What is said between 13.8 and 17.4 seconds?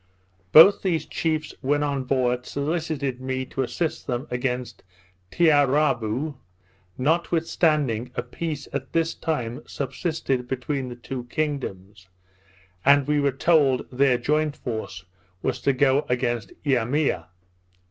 their joint force was to go against Eimea.